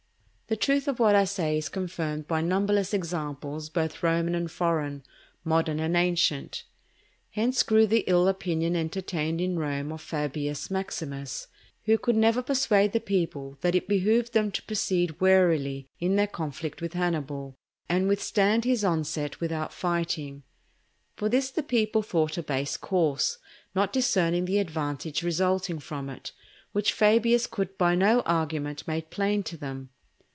The 0.47 0.57
truth 0.57 0.89
of 0.89 0.99
what 0.99 1.15
I 1.15 1.23
say 1.23 1.57
is 1.57 1.69
confirmed 1.69 2.27
by 2.27 2.41
numberless 2.41 2.93
examples 2.93 3.69
both 3.69 4.03
Roman 4.03 4.35
and 4.35 4.51
foreign, 4.51 5.01
modern 5.45 5.79
and 5.79 5.95
ancient. 5.95 6.65
Hence 7.29 7.63
grew 7.63 7.87
the 7.87 8.03
ill 8.05 8.27
opinion 8.27 8.75
entertained 8.75 9.39
in 9.39 9.57
Rome 9.57 9.93
of 9.93 10.01
Fabius 10.01 10.69
Maximus, 10.69 11.47
who 11.85 11.97
could 11.97 12.17
never 12.17 12.43
persuade 12.43 12.91
the 12.91 12.99
people 12.99 13.57
that 13.61 13.75
it 13.75 13.87
behoved 13.87 14.33
them 14.33 14.51
to 14.51 14.61
proceed 14.63 15.21
warily 15.21 15.87
in 16.01 16.17
their 16.17 16.27
conflict 16.27 16.81
with 16.81 16.91
Hannibal, 16.95 17.55
and 17.87 18.09
withstand 18.09 18.65
his 18.65 18.83
onset 18.83 19.39
without 19.39 19.71
fighting. 19.71 20.43
For 21.15 21.29
this 21.29 21.49
the 21.49 21.63
people 21.63 22.01
thought 22.01 22.37
a 22.37 22.43
base 22.43 22.75
course, 22.75 23.37
not 23.73 23.93
discerning 23.93 24.43
the 24.43 24.59
advantage 24.59 25.23
resulting 25.23 25.79
from 25.79 26.09
it, 26.09 26.33
which 26.73 26.91
Fabius 26.91 27.47
could 27.47 27.77
by 27.77 27.95
no 27.95 28.19
argument 28.25 28.85
make 28.85 29.09
plain 29.09 29.43
to 29.43 29.55
them. 29.55 29.91